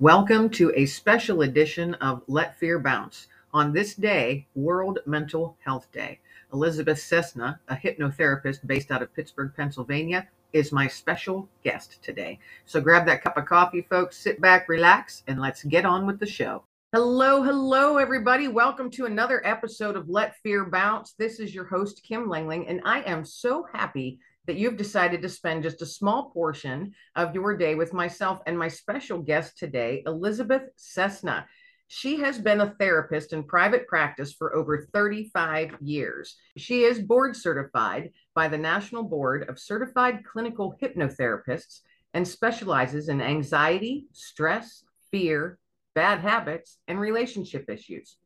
[0.00, 3.28] Welcome to a special edition of Let Fear Bounce.
[3.54, 6.20] On this day, World Mental Health Day,
[6.52, 12.38] Elizabeth Cessna, a hypnotherapist based out of Pittsburgh, Pennsylvania, is my special guest today.
[12.66, 16.20] So grab that cup of coffee, folks, sit back, relax, and let's get on with
[16.20, 16.64] the show.
[16.92, 18.48] Hello, hello, everybody.
[18.48, 21.12] Welcome to another episode of Let Fear Bounce.
[21.12, 25.28] This is your host, Kim Langling, and I am so happy that you've decided to
[25.28, 30.02] spend just a small portion of your day with myself and my special guest today,
[30.06, 31.46] Elizabeth Cessna.
[31.88, 36.36] She has been a therapist in private practice for over 35 years.
[36.56, 41.80] She is board certified by the National Board of Certified Clinical Hypnotherapists
[42.12, 44.82] and specializes in anxiety, stress,
[45.12, 45.58] fear,
[45.94, 48.16] bad habits, and relationship issues.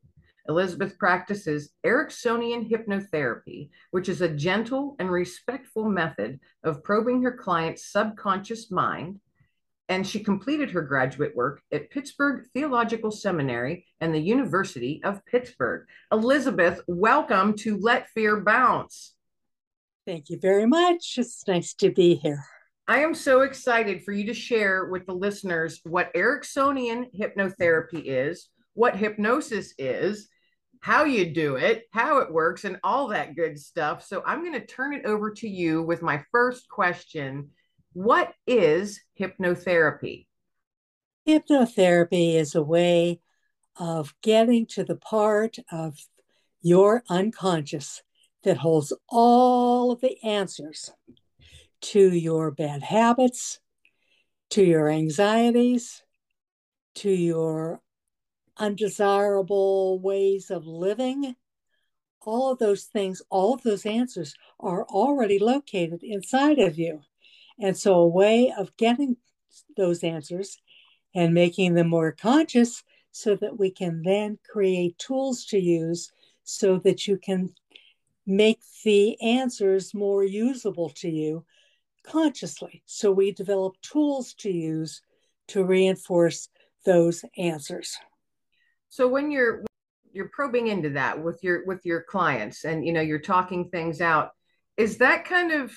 [0.48, 7.90] Elizabeth practices Ericksonian hypnotherapy, which is a gentle and respectful method of probing her client's
[7.90, 9.20] subconscious mind.
[9.88, 15.86] And she completed her graduate work at Pittsburgh Theological Seminary and the University of Pittsburgh.
[16.12, 19.14] Elizabeth, welcome to Let Fear Bounce.
[20.06, 21.16] Thank you very much.
[21.18, 22.44] It's nice to be here.
[22.88, 28.48] I am so excited for you to share with the listeners what Ericksonian hypnotherapy is,
[28.80, 30.30] what hypnosis is,
[30.80, 34.02] how you do it, how it works, and all that good stuff.
[34.02, 37.50] So I'm going to turn it over to you with my first question
[37.92, 40.28] What is hypnotherapy?
[41.28, 43.20] Hypnotherapy is a way
[43.78, 45.98] of getting to the part of
[46.62, 48.02] your unconscious
[48.44, 50.90] that holds all of the answers
[51.82, 53.60] to your bad habits,
[54.48, 56.02] to your anxieties,
[56.94, 57.82] to your
[58.60, 61.34] undesirable ways of living,
[62.20, 67.00] all of those things, all of those answers are already located inside of you.
[67.58, 69.16] And so, a way of getting
[69.76, 70.58] those answers
[71.14, 76.12] and making them more conscious so that we can then create tools to use
[76.44, 77.54] so that you can
[78.26, 81.44] make the answers more usable to you
[82.04, 82.82] consciously.
[82.84, 85.00] So, we develop tools to use
[85.48, 86.48] to reinforce
[86.84, 87.98] those answers.
[88.90, 89.64] So when you're
[90.12, 94.00] you're probing into that with your with your clients and you know you're talking things
[94.00, 94.30] out,
[94.76, 95.72] is that kind of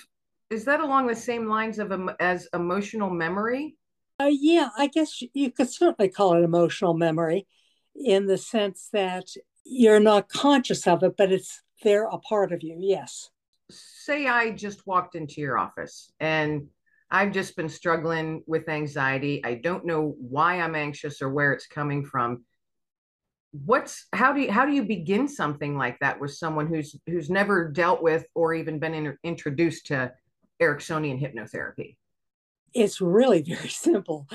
[0.50, 3.78] is that along the same lines of as emotional memory?
[4.20, 7.48] Uh, yeah, I guess you could certainly call it emotional memory
[7.96, 9.26] in the sense that
[9.64, 12.78] you're not conscious of it, but it's they're a part of you.
[12.80, 13.30] Yes.
[13.70, 16.68] Say I just walked into your office and
[17.12, 19.44] I've just been struggling with anxiety.
[19.46, 22.44] I don't know why I'm anxious or where it's coming from
[23.54, 27.30] what's how do you how do you begin something like that with someone who's who's
[27.30, 30.12] never dealt with or even been in, introduced to
[30.62, 31.96] ericksonian hypnotherapy?
[32.74, 34.28] It's really very simple.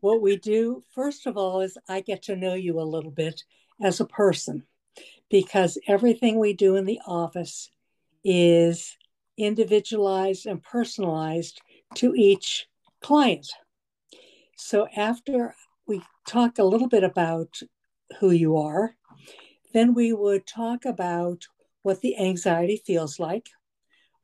[0.00, 3.42] What we do first of all is i get to know you a little bit
[3.82, 4.62] as a person
[5.30, 7.70] because everything we do in the office
[8.22, 8.96] is
[9.36, 11.60] individualized and personalized
[11.94, 12.66] to each
[13.00, 13.48] client.
[14.56, 15.54] So after
[15.86, 17.60] we talk a little bit about
[18.18, 18.94] who you are.
[19.72, 21.46] Then we would talk about
[21.82, 23.46] what the anxiety feels like,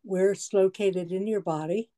[0.02, 1.90] where it's located in your body.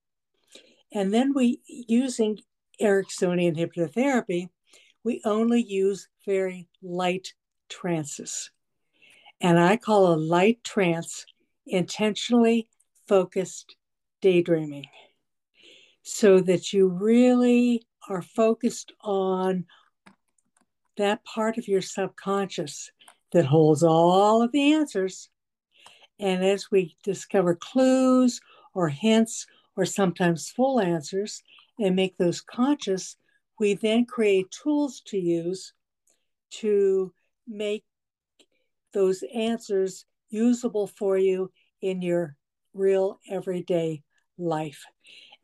[0.93, 2.38] And then we, using
[2.81, 4.48] Ericksonian hypnotherapy,
[5.04, 7.32] we only use very light
[7.69, 8.50] trances.
[9.41, 11.25] And I call a light trance
[11.66, 12.69] intentionally
[13.06, 13.77] focused
[14.21, 14.87] daydreaming
[16.03, 19.66] so that you really are focused on
[20.98, 22.91] that part of your subconscious
[23.32, 25.28] that holds all of the answers.
[26.20, 28.41] And as we discover clues
[28.75, 31.42] or hints or sometimes full answers
[31.78, 33.16] and make those conscious,
[33.59, 35.72] we then create tools to use
[36.50, 37.12] to
[37.47, 37.84] make
[38.92, 41.50] those answers usable for you
[41.82, 42.36] in your
[42.75, 44.03] real everyday
[44.38, 44.84] life.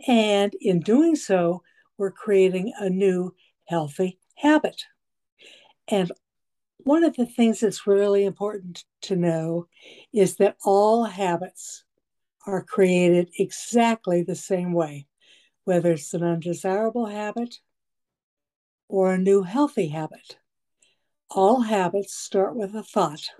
[0.06, 1.62] And in doing so,
[1.98, 3.34] we're creating a new
[3.66, 4.84] healthy habit.
[5.88, 6.12] And
[6.78, 9.68] one of the things that's really important to know
[10.12, 11.84] is that all habits
[12.46, 15.06] are created exactly the same way,
[15.64, 17.56] whether it's an undesirable habit
[18.88, 20.36] or a new healthy habit.
[21.30, 23.30] All habits start with a thought.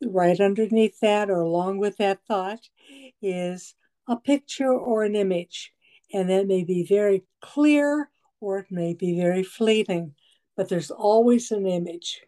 [0.00, 2.68] Right underneath that, or along with that thought,
[3.20, 3.74] is
[4.06, 5.72] a picture or an image.
[6.14, 8.10] And that may be very clear
[8.40, 10.14] or it may be very fleeting
[10.58, 12.20] but there's always an image,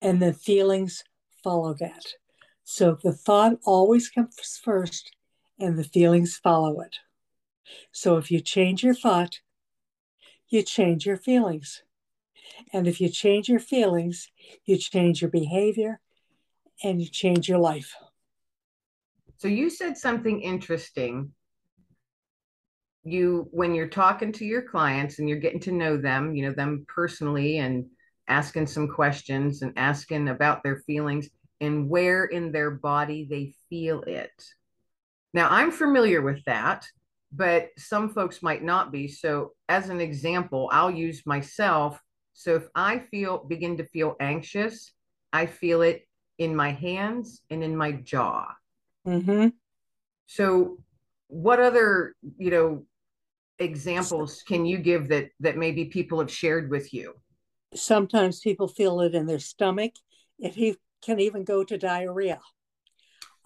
[0.00, 1.02] and the feelings
[1.42, 2.06] follow that.
[2.62, 5.16] So the thought always comes first,
[5.58, 6.94] and the feelings follow it.
[7.90, 9.40] So if you change your thought,
[10.48, 11.82] you change your feelings.
[12.72, 14.30] And if you change your feelings,
[14.64, 15.98] you change your behavior
[16.84, 17.96] and you change your life.
[19.38, 21.32] So you said something interesting.
[23.06, 26.52] You when you're talking to your clients and you're getting to know them, you know
[26.52, 27.86] them personally and
[28.28, 31.28] asking some questions and asking about their feelings
[31.60, 34.32] and where in their body they feel it.
[35.32, 36.86] Now, I'm familiar with that,
[37.32, 39.08] but some folks might not be.
[39.08, 42.00] So, as an example, I'll use myself.
[42.32, 44.92] So, if I feel begin to feel anxious,
[45.32, 46.06] I feel it
[46.38, 48.46] in my hands and in my jaw.
[49.06, 49.48] Mm-hmm.
[50.26, 50.78] So,
[51.28, 52.86] what other, you know,
[53.58, 57.14] examples can you give that that maybe people have shared with you?
[57.74, 59.92] Sometimes people feel it in their stomach.
[60.38, 62.40] It can even go to diarrhea.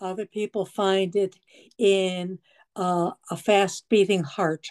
[0.01, 1.37] Other people find it
[1.79, 2.39] in
[2.75, 4.69] uh, a fast beating heart.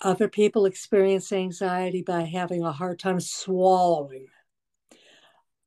[0.00, 4.26] Other people experience anxiety by having a hard time swallowing.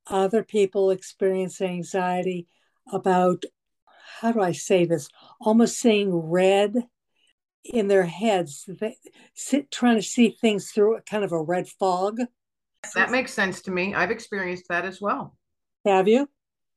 [0.07, 2.47] Other people experience anxiety
[2.91, 3.43] about,
[4.19, 5.07] how do I say this,
[5.39, 6.87] almost seeing red
[7.63, 8.97] in their heads, they
[9.33, 12.19] sit trying to see things through a kind of a red fog.
[12.95, 13.93] That makes sense to me.
[13.93, 15.37] I've experienced that as well.
[15.85, 16.29] Have you?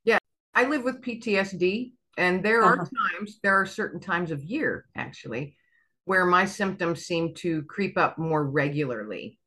[0.05, 0.19] Yeah.
[0.55, 2.83] I live with PTSD, and there uh-huh.
[2.83, 5.56] are times, there are certain times of year actually,
[6.05, 9.38] where my symptoms seem to creep up more regularly.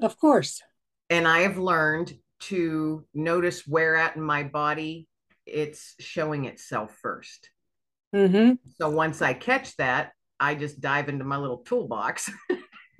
[0.00, 0.62] Of course.
[1.08, 5.08] And I have learned to notice where at in my body
[5.46, 7.38] it's showing itself 1st
[8.14, 8.52] mm-hmm.
[8.78, 10.12] So once I catch that,
[10.42, 12.30] I just dive into my little toolbox.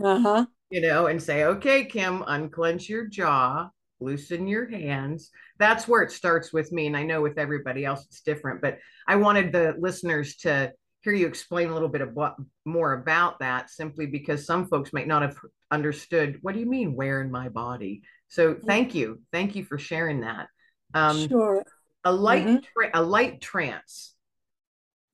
[0.03, 0.47] uh-huh.
[0.71, 3.69] You know, and say, okay, Kim, unclench your jaw,
[4.01, 5.29] loosen your hands.
[5.59, 6.87] That's where it starts with me.
[6.87, 10.73] And I know with everybody else it's different, but I wanted the listeners to
[11.03, 14.93] hear you explain a little bit of what more about that simply because some folks
[14.93, 15.37] might not have
[15.71, 19.79] understood what do you mean where in my body so thank you thank you for
[19.79, 20.47] sharing that
[20.95, 21.65] um, sure
[22.05, 22.65] a light mm-hmm.
[22.73, 24.12] tra- a light trance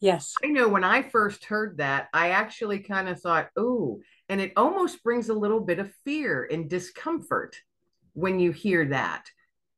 [0.01, 0.35] yes.
[0.43, 4.53] I know when i first heard that i actually kind of thought oh and it
[4.57, 7.57] almost brings a little bit of fear and discomfort
[8.13, 9.31] when you hear that.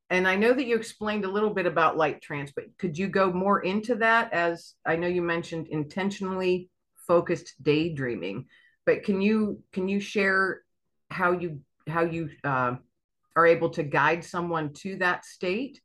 [0.08, 3.08] And i know that you explained a little bit about light trance but could you
[3.08, 6.68] go more into that as i know you mentioned intentionally
[7.06, 8.46] focused daydreaming
[8.86, 10.62] but can you can you share
[11.10, 12.74] how you how you uh,
[13.36, 15.80] are able to guide someone to that state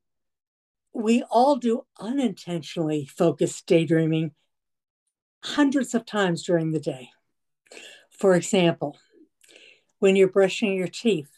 [0.95, 4.31] we all do unintentionally focused daydreaming
[5.44, 7.09] hundreds of times during the day.
[8.09, 8.97] For example,
[10.00, 11.30] when you're brushing your teeth,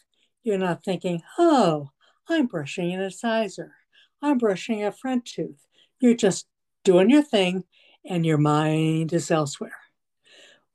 [0.44, 1.90] you're not thinking, oh,
[2.28, 3.74] I'm brushing an incisor,
[4.22, 5.66] I'm brushing a front tooth.
[5.98, 6.46] You're just
[6.84, 7.64] doing your thing
[8.08, 9.72] and your mind is elsewhere.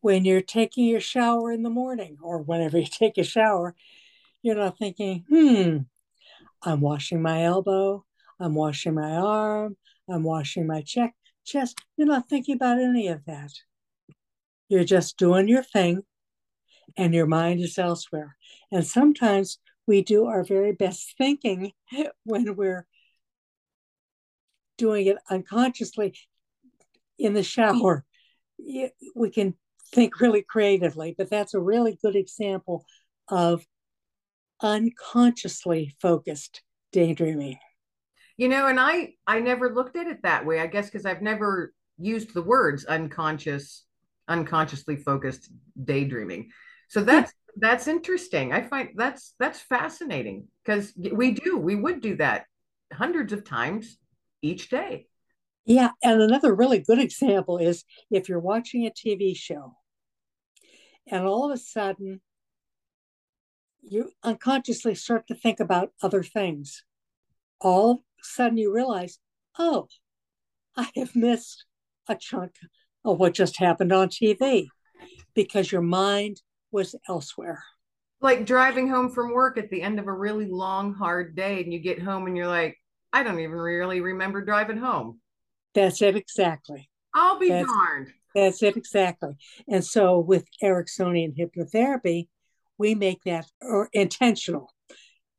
[0.01, 3.75] When you're taking your shower in the morning or whenever you take a shower,
[4.41, 5.77] you're not thinking, hmm,
[6.61, 8.03] I'm washing my elbow,
[8.39, 9.77] I'm washing my arm,
[10.09, 11.13] I'm washing my check,
[11.45, 11.79] chest.
[11.97, 13.51] You're not thinking about any of that.
[14.69, 16.03] You're just doing your thing
[16.97, 18.35] and your mind is elsewhere.
[18.71, 21.71] And sometimes we do our very best thinking
[22.23, 22.87] when we're
[24.77, 26.15] doing it unconsciously
[27.17, 28.05] in the shower.
[28.57, 29.55] We can
[29.93, 32.85] think really creatively, but that's a really good example
[33.29, 33.65] of
[34.61, 36.61] unconsciously focused
[36.91, 37.57] daydreaming
[38.37, 41.21] you know and i i never looked at it that way i guess because i've
[41.21, 43.85] never used the words unconscious
[44.27, 45.49] unconsciously focused
[45.83, 46.49] daydreaming.
[46.89, 47.07] So hmm.
[47.07, 52.45] that's that's interesting i find that's that's fascinating because we do we would do that
[52.91, 53.97] hundreds of times
[54.41, 55.05] each day.
[55.65, 59.75] Yeah and another really good example is if you're watching a tv show
[61.05, 62.21] and all of a sudden
[63.83, 66.85] you unconsciously start to think about other things.
[67.59, 69.19] All sudden you realize,
[69.57, 69.87] oh,
[70.75, 71.65] I have missed
[72.07, 72.53] a chunk
[73.05, 74.67] of what just happened on TV
[75.33, 77.63] because your mind was elsewhere.
[78.21, 81.73] Like driving home from work at the end of a really long, hard day, and
[81.73, 82.77] you get home and you're like,
[83.11, 85.19] I don't even really remember driving home.
[85.75, 86.89] That's it exactly.
[87.13, 88.13] I'll be that's, darned.
[88.33, 89.35] That's it exactly.
[89.67, 92.27] And so with Ericksonian hypnotherapy,
[92.77, 94.72] we make that or intentional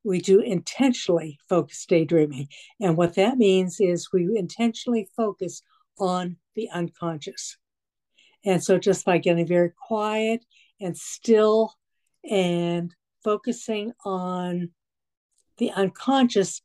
[0.04, 2.48] we do intentionally focus daydreaming.
[2.80, 5.62] And what that means is we intentionally focus
[5.98, 7.56] on the unconscious.
[8.44, 10.44] And so just by getting very quiet
[10.80, 11.72] and still
[12.28, 14.70] and focusing on
[15.56, 16.60] the unconscious,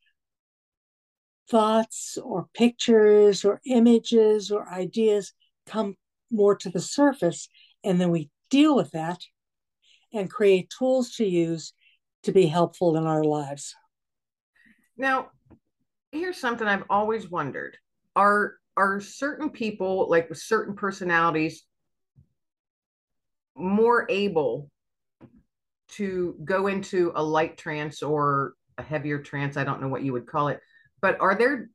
[1.49, 5.33] thoughts or pictures or images or ideas
[5.65, 5.95] come
[6.31, 7.49] more to the surface.
[7.83, 9.21] And then we deal with that
[10.13, 11.73] and create tools to use
[12.23, 13.75] to be helpful in our lives.
[14.97, 15.29] Now,
[16.11, 17.77] here's something I've always wondered.
[18.15, 21.63] Are are certain people like with certain personalities
[23.55, 24.69] more able
[25.89, 29.57] to go into a light trance or a heavier trance?
[29.57, 30.59] I don't know what you would call it.
[31.01, 31.69] But are there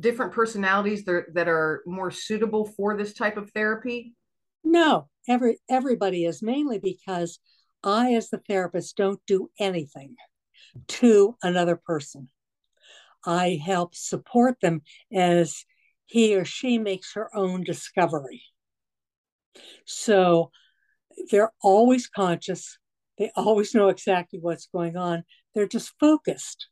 [0.00, 4.14] different personalities that, that are more suitable for this type of therapy?
[4.64, 7.38] No, every everybody is mainly because
[7.84, 10.16] I, as the therapist, don't do anything
[10.88, 12.28] to another person.
[13.24, 15.64] I help support them as
[16.06, 18.42] he or she makes her own discovery.
[19.86, 20.50] So
[21.30, 22.78] they're always conscious,
[23.18, 25.24] they always know exactly what's going on,
[25.54, 26.68] they're just focused.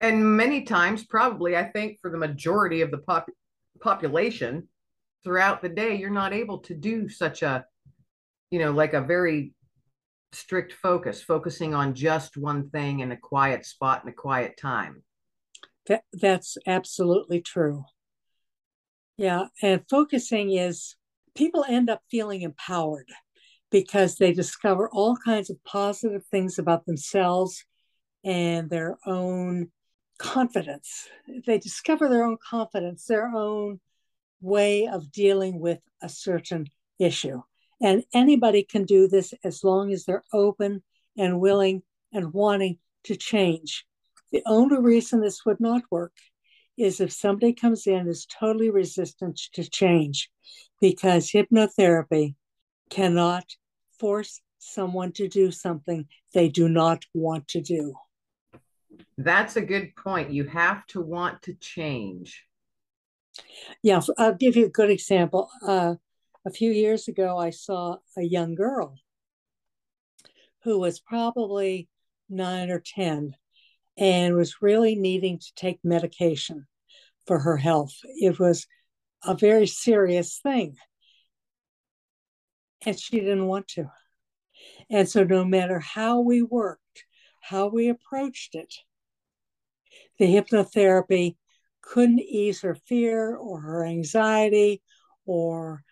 [0.00, 3.30] And many times, probably, I think for the majority of the pop-
[3.80, 4.68] population,
[5.24, 7.64] throughout the day, you're not able to do such a,
[8.50, 9.52] you know, like a very
[10.32, 15.02] strict focus, focusing on just one thing in a quiet spot in a quiet time.
[15.86, 17.84] That, that's absolutely true.
[19.16, 19.46] Yeah.
[19.62, 20.96] And focusing is
[21.34, 23.08] people end up feeling empowered
[23.70, 27.64] because they discover all kinds of positive things about themselves
[28.24, 29.70] and their own
[30.18, 31.08] confidence.
[31.46, 33.80] They discover their own confidence, their own
[34.40, 36.66] way of dealing with a certain
[36.98, 37.42] issue.
[37.80, 40.82] And anybody can do this as long as they're open
[41.16, 41.82] and willing
[42.12, 43.86] and wanting to change.
[44.32, 46.12] The only reason this would not work
[46.76, 50.30] is if somebody comes in is totally resistant to change
[50.80, 52.34] because hypnotherapy
[52.90, 53.44] cannot
[53.98, 57.94] force someone to do something they do not want to do.
[59.16, 60.30] That's a good point.
[60.30, 62.44] You have to want to change.
[63.82, 65.48] Yeah, I'll give you a good example.
[65.66, 65.96] Uh,
[66.48, 68.96] a few years ago, I saw a young girl
[70.64, 71.88] who was probably
[72.30, 73.34] nine or 10
[73.98, 76.66] and was really needing to take medication
[77.26, 77.92] for her health.
[78.04, 78.66] It was
[79.24, 80.76] a very serious thing.
[82.86, 83.90] And she didn't want to.
[84.88, 87.04] And so, no matter how we worked,
[87.42, 88.72] how we approached it,
[90.18, 91.36] the hypnotherapy
[91.82, 94.82] couldn't ease her fear or her anxiety
[95.26, 95.84] or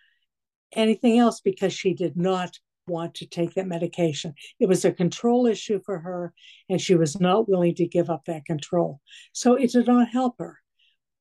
[0.76, 4.34] anything else because she did not want to take that medication.
[4.60, 6.32] It was a control issue for her,
[6.68, 9.00] and she was not willing to give up that control.
[9.32, 10.58] So it did not help her.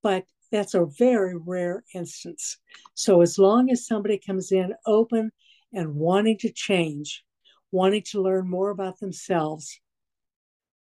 [0.04, 2.58] But that's a very rare instance.
[2.94, 5.32] So as long as somebody comes in open
[5.74, 7.24] and wanting to change,
[7.72, 9.80] wanting to learn more about themselves,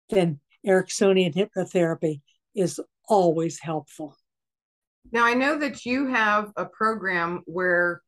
[0.08, 2.22] then Ericksonian hypnotherapy
[2.54, 4.16] is always helpful.
[5.12, 8.02] Now, I know that you have a program where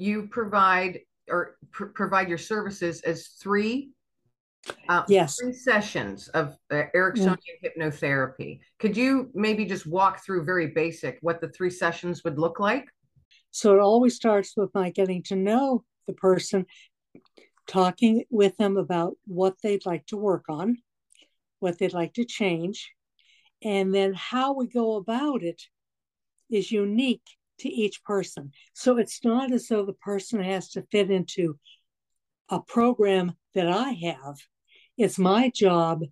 [0.00, 3.90] you provide or pr- provide your services as three
[4.88, 7.80] uh, yes three sessions of uh, Ericksonian mm-hmm.
[7.80, 8.60] hypnotherapy.
[8.78, 12.88] Could you maybe just walk through very basic what the three sessions would look like?
[13.50, 16.66] So it always starts with my getting to know the person,
[17.66, 20.78] talking with them about what they'd like to work on,
[21.58, 22.92] what they'd like to change,
[23.62, 25.62] and then how we go about it
[26.50, 27.22] is unique
[27.60, 28.52] to each person.
[28.74, 31.58] So it's not as though the person has to fit into
[32.48, 34.36] a program that I have.
[34.96, 36.02] It's my job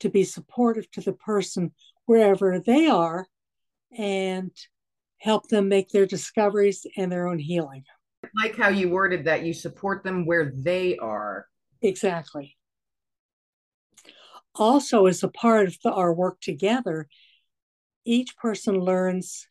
[0.00, 1.72] to be supportive to the person
[2.06, 3.26] wherever they are
[3.96, 4.50] and
[5.18, 7.84] help them make their discoveries and their own healing.
[8.24, 11.46] I like how you worded that you support them where they are.
[11.80, 12.56] Exactly.
[14.54, 17.08] Also, as a part of the, our work together,
[18.04, 19.46] each person learns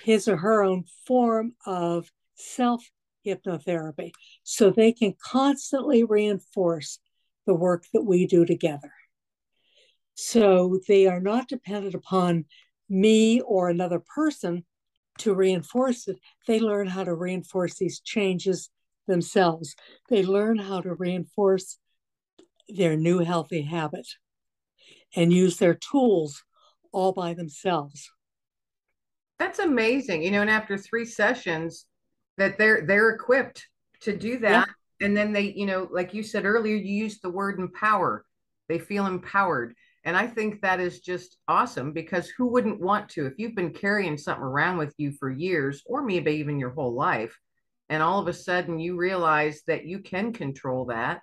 [0.00, 2.90] his or her own form of self
[3.26, 4.12] hypnotherapy
[4.42, 6.98] so they can constantly reinforce
[7.46, 8.92] the work that we do together.
[10.14, 12.44] So they are not dependent upon
[12.88, 14.64] me or another person
[15.18, 16.18] to reinforce it.
[16.46, 18.70] They learn how to reinforce these changes
[19.06, 19.74] themselves.
[20.08, 21.78] They learn how to reinforce
[22.68, 24.06] their new healthy habit
[25.14, 26.42] and use their tools
[26.92, 28.10] all by themselves.
[29.44, 30.22] That's amazing.
[30.22, 31.84] You know, and after three sessions
[32.38, 33.68] that they're they're equipped
[34.00, 34.68] to do that.
[34.68, 35.06] Yeah.
[35.06, 38.24] And then they, you know, like you said earlier, you used the word empower.
[38.70, 39.74] They feel empowered.
[40.04, 43.26] And I think that is just awesome because who wouldn't want to?
[43.26, 46.94] If you've been carrying something around with you for years or maybe even your whole
[46.94, 47.38] life,
[47.90, 51.20] and all of a sudden you realize that you can control that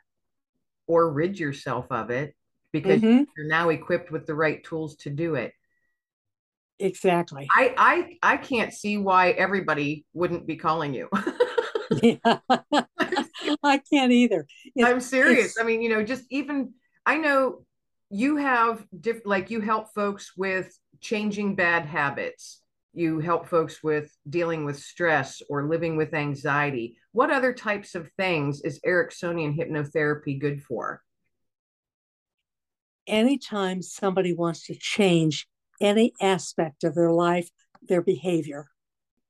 [0.86, 2.36] or rid yourself of it
[2.72, 3.24] because mm-hmm.
[3.36, 5.54] you're now equipped with the right tools to do it.
[6.82, 7.48] Exactly.
[7.56, 11.10] I I I can't see why everybody wouldn't be calling you.
[12.02, 12.40] yeah.
[13.64, 14.48] I can't either.
[14.76, 15.58] It, I'm serious.
[15.60, 16.74] I mean, you know, just even
[17.06, 17.66] I know
[18.10, 22.62] you have diff- like you help folks with changing bad habits.
[22.94, 26.98] You help folks with dealing with stress or living with anxiety.
[27.12, 31.02] What other types of things is Ericksonian hypnotherapy good for?
[33.08, 35.48] Anytime somebody wants to change
[35.82, 37.50] any aspect of their life,
[37.82, 38.68] their behavior,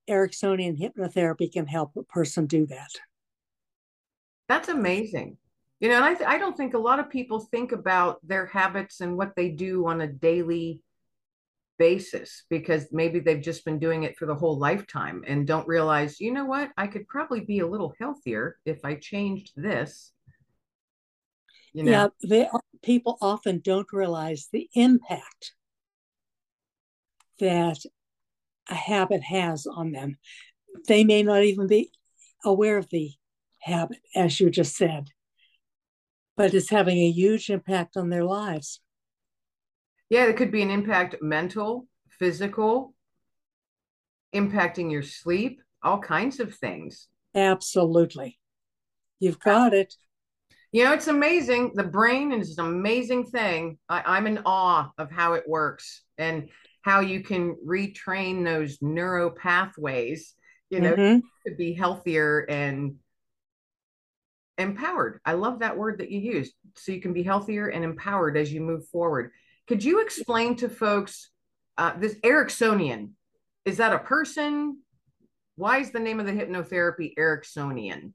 [0.10, 2.90] Ericksonian hypnotherapy can help a person do that.
[4.48, 5.38] That's amazing.
[5.80, 8.46] You know, and I, th- I don't think a lot of people think about their
[8.46, 10.84] habits and what they do on a daily
[11.80, 16.20] basis because maybe they've just been doing it for the whole lifetime and don't realize,
[16.20, 20.12] you know what, I could probably be a little healthier if I changed this.
[21.74, 21.92] You know?
[21.92, 22.50] Yeah, they,
[22.84, 25.54] people often don't realize the impact
[27.42, 27.80] that
[28.70, 30.18] a habit has on them.
[30.88, 31.92] They may not even be
[32.46, 33.12] aware of the
[33.60, 35.10] habit, as you just said
[36.42, 38.82] but it's having a huge impact on their lives.
[40.10, 42.96] Yeah, it could be an impact mental, physical,
[44.34, 47.10] impacting your sleep, all kinds of things.
[47.36, 48.40] Absolutely.
[49.20, 49.94] You've got it.
[50.72, 51.74] You know, it's amazing.
[51.76, 53.78] The brain is an amazing thing.
[53.88, 56.50] I, am in awe of how it works and
[56.82, 60.34] how you can retrain those neuro pathways,
[60.70, 61.20] you know, mm-hmm.
[61.48, 62.96] to be healthier and
[64.58, 65.20] empowered.
[65.26, 66.54] I love that word that you used.
[66.76, 69.32] So you can be healthier and empowered as you move forward.
[69.68, 71.30] Could you explain to folks
[71.78, 73.12] uh, this Ericksonian?
[73.66, 74.80] Is that a person?
[75.56, 78.14] Why is the name of the hypnotherapy Ericksonian?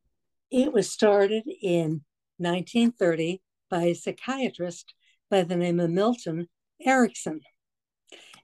[0.51, 2.03] It was started in
[2.39, 4.95] 1930 by a psychiatrist
[5.31, 6.49] by the name of Milton
[6.85, 7.41] Erickson.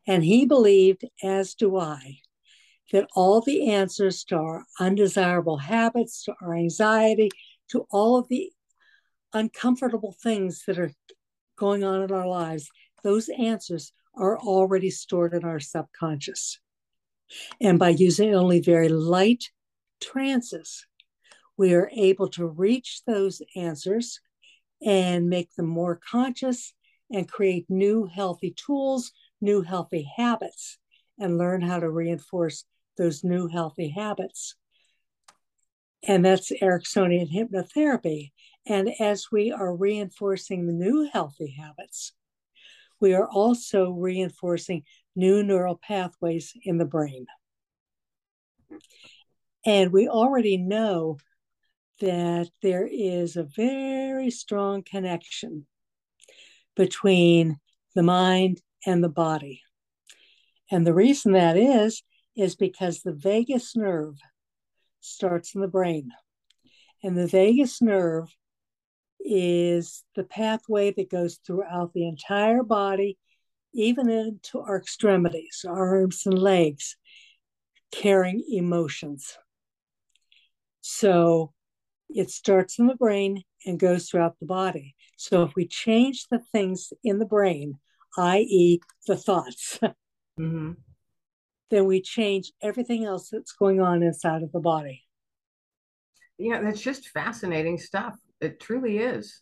[0.06, 2.18] And he believed, as do I,
[2.92, 7.30] that all the answers to our undesirable habits, to our anxiety,
[7.70, 8.50] to all of the
[9.32, 10.92] uncomfortable things that are
[11.56, 12.68] going on in our lives,
[13.02, 16.58] those answers are already stored in our subconscious.
[17.60, 19.44] And by using only very light
[20.00, 20.84] trances,
[21.56, 24.20] we are able to reach those answers
[24.84, 26.74] and make them more conscious
[27.10, 30.78] and create new healthy tools, new healthy habits,
[31.18, 32.64] and learn how to reinforce
[32.96, 34.54] those new healthy habits
[36.06, 38.32] and that's Ericksonian hypnotherapy.
[38.66, 42.12] And as we are reinforcing the new healthy habits,
[43.00, 44.84] we are also reinforcing
[45.16, 47.26] new neural pathways in the brain.
[49.64, 51.18] And we already know
[52.00, 55.66] that there is a very strong connection
[56.74, 57.58] between
[57.94, 59.62] the mind and the body.
[60.70, 62.02] And the reason that is,
[62.36, 64.18] is because the vagus nerve
[65.00, 66.10] starts in the brain.
[67.02, 68.34] And the vagus nerve
[69.20, 73.18] is the pathway that goes throughout the entire body,
[73.74, 76.96] even into our extremities, arms and legs,
[77.90, 79.36] carrying emotions.
[80.80, 81.52] So
[82.08, 84.94] it starts in the brain and goes throughout the body.
[85.16, 87.78] So if we change the things in the brain,
[88.16, 89.78] i.e., the thoughts,
[90.38, 90.72] mm-hmm
[91.72, 95.04] then we change everything else that's going on inside of the body.
[96.36, 98.14] Yeah, that's just fascinating stuff.
[98.42, 99.40] It truly is.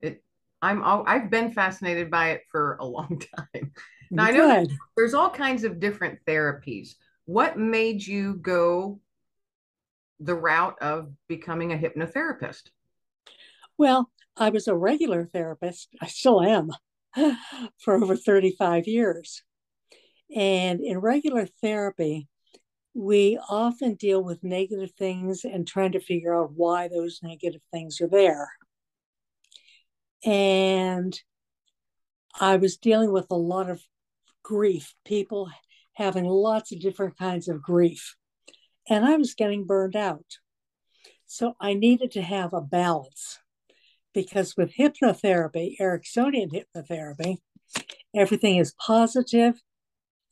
[0.00, 0.24] It
[0.60, 3.72] I'm all, I've been fascinated by it for a long time.
[4.10, 4.34] Now Good.
[4.34, 6.94] I know there's all kinds of different therapies.
[7.26, 8.98] What made you go
[10.18, 12.70] the route of becoming a hypnotherapist?
[13.78, 15.90] Well, I was a regular therapist.
[16.00, 16.72] I still am
[17.78, 19.42] for over 35 years.
[20.34, 22.28] And in regular therapy,
[22.94, 28.00] we often deal with negative things and trying to figure out why those negative things
[28.00, 28.50] are there.
[30.24, 31.18] And
[32.38, 33.82] I was dealing with a lot of
[34.42, 35.50] grief, people
[35.94, 38.16] having lots of different kinds of grief.
[38.88, 40.38] And I was getting burned out.
[41.26, 43.38] So I needed to have a balance
[44.14, 47.38] because with hypnotherapy, Ericksonian hypnotherapy,
[48.14, 49.60] everything is positive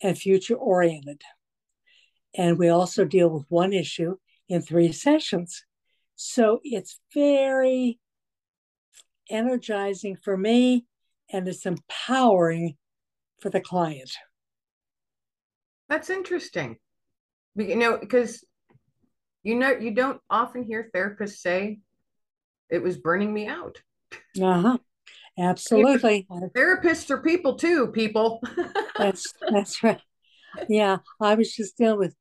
[0.03, 1.23] and future oriented.
[2.37, 4.17] And we also deal with one issue
[4.49, 5.65] in three sessions.
[6.17, 7.99] So it's very
[9.31, 10.87] energizing for me
[11.33, 12.77] and it's empowering
[13.41, 14.11] for the client.
[15.89, 16.77] That's interesting.
[17.57, 18.45] You know, because
[19.43, 21.79] you know, you don't often hear therapists say
[22.71, 23.79] it was burning me out.
[24.41, 24.79] Uh-huh.
[25.39, 26.27] Absolutely.
[26.31, 28.43] Therapists are people too, people.
[28.99, 30.01] that's that's right.
[30.69, 32.15] Yeah, I was just dealing with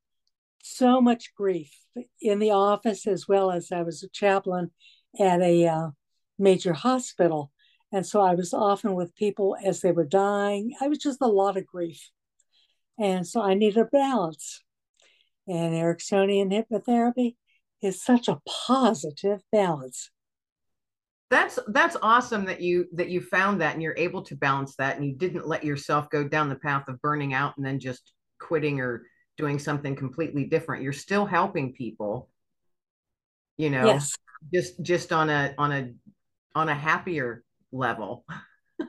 [0.62, 1.72] so much grief
[2.20, 4.70] in the office as well as I was a chaplain
[5.18, 5.90] at a uh,
[6.38, 7.52] major hospital,
[7.92, 10.74] And so I was often with people as they were dying.
[10.80, 12.10] I was just a lot of grief.
[12.98, 14.62] And so I needed a balance.
[15.48, 17.36] And Ericksonian hypnotherapy
[17.82, 20.10] is such a positive balance.
[21.30, 24.96] That's that's awesome that you that you found that and you're able to balance that
[24.96, 28.12] and you didn't let yourself go down the path of burning out and then just
[28.40, 29.04] quitting or
[29.36, 30.82] doing something completely different.
[30.82, 32.28] You're still helping people,
[33.56, 34.16] you know, yes.
[34.52, 35.92] just just on a on a
[36.54, 38.24] on a happier level.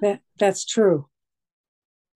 [0.01, 1.07] That, that's true.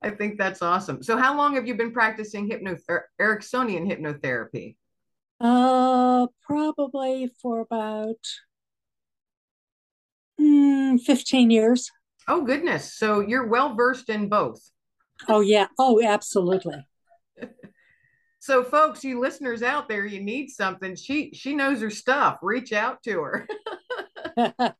[0.01, 1.03] I think that's awesome.
[1.03, 2.77] So, how long have you been practicing hypno
[3.19, 4.75] Ericksonian hypnotherapy?
[5.39, 8.15] Uh, probably for about
[10.45, 11.91] mm, 15 years.
[12.27, 12.93] Oh, goodness.
[12.93, 14.59] So, you're well versed in both.
[15.27, 15.67] Oh, yeah.
[15.79, 16.85] Oh, absolutely.
[18.39, 20.95] so, folks, you listeners out there, you need something.
[20.95, 22.39] She she knows her stuff.
[22.41, 23.47] Reach out to her.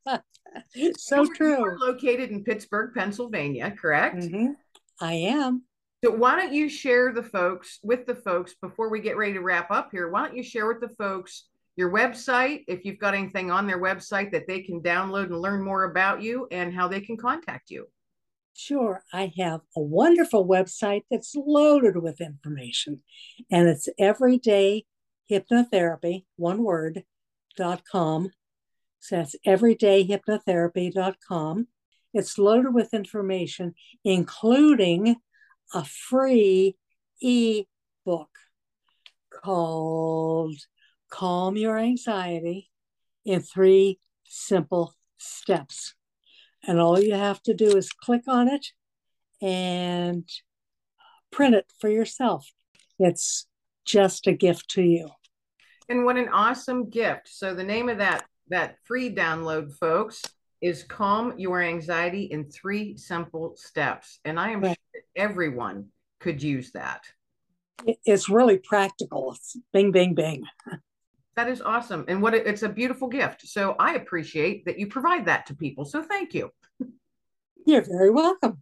[0.97, 1.77] so true.
[1.79, 4.17] Located in Pittsburgh, Pennsylvania, correct?
[4.17, 4.53] Mm-hmm.
[5.01, 5.63] I am.
[6.03, 9.41] So why don't you share the folks with the folks before we get ready to
[9.41, 10.09] wrap up here?
[10.09, 11.45] Why don't you share with the folks
[11.75, 15.61] your website, if you've got anything on their website that they can download and learn
[15.61, 17.87] more about you and how they can contact you?
[18.53, 19.03] Sure.
[19.11, 23.03] I have a wonderful website that's loaded with information,
[23.51, 24.85] and it's everyday
[25.29, 27.03] hypnotherapy, one word,
[27.57, 28.31] dot com.
[28.99, 31.67] So that's everydayhypnotherapy.com.
[32.13, 35.17] It's loaded with information, including
[35.73, 36.77] a free
[37.21, 38.29] e-book
[39.29, 40.55] called
[41.09, 42.69] Calm Your Anxiety
[43.25, 45.95] in Three Simple Steps.
[46.67, 48.67] And all you have to do is click on it
[49.41, 50.27] and
[51.31, 52.51] print it for yourself.
[52.97, 53.47] It's
[53.85, 55.09] just a gift to you.
[55.89, 57.27] And what an awesome gift.
[57.29, 60.21] So the name of that that free download folks
[60.61, 64.19] is calm your anxiety in three simple steps.
[64.25, 64.77] And I am right.
[64.93, 65.87] sure everyone
[66.19, 67.03] could use that.
[68.05, 69.33] It's really practical.
[69.33, 70.43] It's bing, bing, bing.
[71.35, 72.05] That is awesome.
[72.07, 73.47] And what a, it's a beautiful gift.
[73.47, 75.85] So I appreciate that you provide that to people.
[75.85, 76.49] So thank you.
[77.65, 78.61] You're very welcome.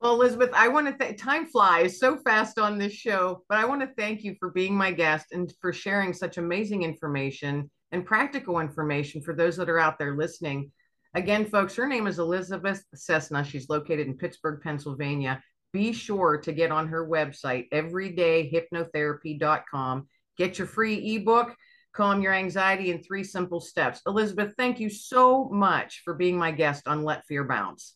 [0.00, 3.64] Well, Elizabeth, I want to thank time flies so fast on this show, but I
[3.64, 8.04] want to thank you for being my guest and for sharing such amazing information and
[8.04, 10.70] practical information for those that are out there listening.
[11.14, 13.42] Again, folks, her name is Elizabeth Cessna.
[13.44, 15.42] She's located in Pittsburgh, Pennsylvania.
[15.72, 20.08] Be sure to get on her website, everydayhypnotherapy.com.
[20.36, 21.54] Get your free ebook,
[21.92, 24.00] Calm Your Anxiety in Three Simple Steps.
[24.06, 27.94] Elizabeth, thank you so much for being my guest on Let Fear Bounce.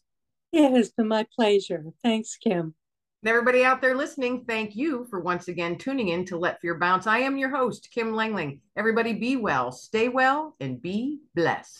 [0.52, 1.84] It has been my pleasure.
[2.02, 2.74] Thanks, Kim.
[3.22, 6.78] And everybody out there listening, thank you for once again tuning in to Let Fear
[6.78, 7.08] Bounce.
[7.08, 8.60] I am your host, Kim Langling.
[8.76, 11.76] Everybody be well, stay well, and be blessed.